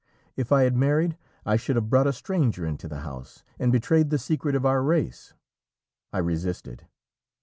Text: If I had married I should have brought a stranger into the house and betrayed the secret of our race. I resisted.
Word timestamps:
If 0.35 0.51
I 0.51 0.63
had 0.63 0.75
married 0.75 1.15
I 1.45 1.57
should 1.57 1.75
have 1.75 1.91
brought 1.91 2.07
a 2.07 2.11
stranger 2.11 2.65
into 2.65 2.87
the 2.87 3.01
house 3.01 3.43
and 3.59 3.71
betrayed 3.71 4.09
the 4.09 4.17
secret 4.17 4.55
of 4.55 4.65
our 4.65 4.81
race. 4.81 5.35
I 6.11 6.17
resisted. 6.17 6.87